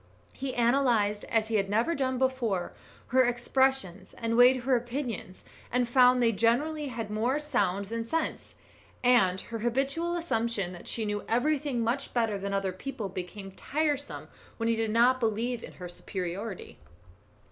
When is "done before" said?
1.93-2.73